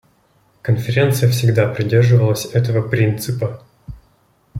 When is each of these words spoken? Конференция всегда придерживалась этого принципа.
Конференция 0.63 1.29
всегда 1.29 1.67
придерживалась 1.71 2.45
этого 2.47 2.81
принципа. 2.81 3.61